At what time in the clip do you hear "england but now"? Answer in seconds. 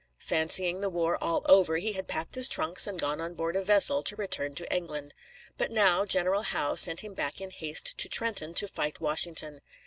4.75-6.05